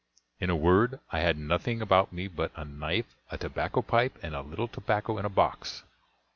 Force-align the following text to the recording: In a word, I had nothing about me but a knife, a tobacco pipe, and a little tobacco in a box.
In 0.39 0.49
a 0.49 0.55
word, 0.55 0.99
I 1.11 1.19
had 1.19 1.37
nothing 1.37 1.79
about 1.79 2.11
me 2.11 2.27
but 2.27 2.51
a 2.55 2.65
knife, 2.65 3.13
a 3.29 3.37
tobacco 3.37 3.83
pipe, 3.83 4.17
and 4.23 4.33
a 4.33 4.41
little 4.41 4.67
tobacco 4.67 5.19
in 5.19 5.25
a 5.25 5.29
box. 5.29 5.83